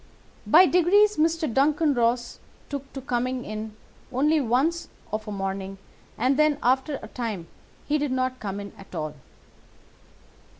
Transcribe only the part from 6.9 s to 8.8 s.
a time, he did not come in